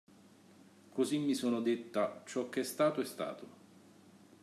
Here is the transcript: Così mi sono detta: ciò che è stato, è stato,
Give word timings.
Così 0.89 1.19
mi 1.19 1.35
sono 1.35 1.61
detta: 1.61 2.23
ciò 2.25 2.49
che 2.49 2.61
è 2.61 2.63
stato, 2.63 3.01
è 3.01 3.05
stato, 3.05 3.47